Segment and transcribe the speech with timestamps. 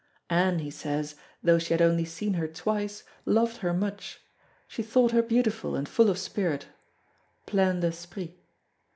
[0.31, 1.13] Anne, he says,
[1.43, 4.19] though she had only seen her twice loved her much;
[4.67, 6.65] she thought her beautiful and full of spirit
[7.45, 8.33] ("pleine d'esprit.")